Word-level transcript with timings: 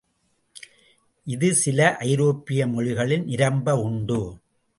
இது 1.27 1.53
சில 1.53 1.97
ஐரோப்பிய 1.97 2.67
மொழிகளில் 2.67 3.23
நிரம்ப 3.23 3.77
உண்டு. 3.77 4.21